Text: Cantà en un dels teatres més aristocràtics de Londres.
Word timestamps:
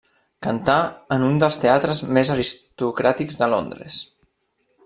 Cantà 0.45 0.77
en 1.15 1.25
un 1.27 1.37
dels 1.43 1.59
teatres 1.65 2.01
més 2.19 2.33
aristocràtics 2.39 3.41
de 3.43 3.55
Londres. 3.57 4.01